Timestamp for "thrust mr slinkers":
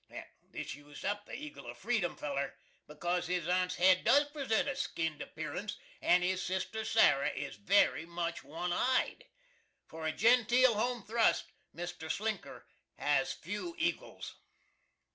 11.03-12.63